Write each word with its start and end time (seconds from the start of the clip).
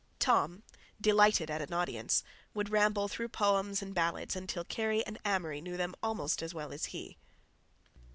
Tom, 0.17 0.63
delighted 0.99 1.51
at 1.51 1.61
an 1.61 1.73
audience, 1.73 2.23
would 2.55 2.71
ramble 2.71 3.07
through 3.07 3.27
the 3.27 3.37
"Poems 3.37 3.83
and 3.83 3.93
Ballades" 3.93 4.35
until 4.35 4.63
Kerry 4.65 5.05
and 5.05 5.19
Amory 5.23 5.61
knew 5.61 5.77
them 5.77 5.93
almost 6.01 6.41
as 6.41 6.55
well 6.55 6.73
as 6.73 6.85
he. 6.85 7.19